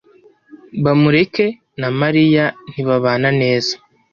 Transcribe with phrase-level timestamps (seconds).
[0.83, 1.45] Bamureke
[1.79, 3.73] na Mariya ntibabana neza.